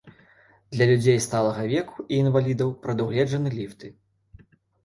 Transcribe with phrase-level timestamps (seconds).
[0.75, 3.93] Для людзей сталага веку і інвалідаў прадугледжаны ліфты.